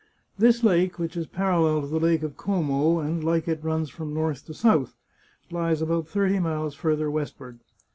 This 0.35 0.63
lake, 0.63 0.97
which 0.97 1.15
is 1.15 1.27
parallel 1.27 1.81
to 1.81 1.87
the 1.87 1.99
Lake 1.99 2.23
of 2.23 2.35
Como, 2.35 2.97
and, 2.97 3.23
like 3.23 3.47
it, 3.47 3.63
runs 3.63 3.91
from 3.91 4.15
north 4.15 4.43
to 4.47 4.53
south, 4.55 4.95
lies 5.51 5.79
about 5.79 6.07
thirty 6.07 6.39
miles 6.39 6.73
far 6.73 6.95
ther 6.95 7.11
westward. 7.11 7.59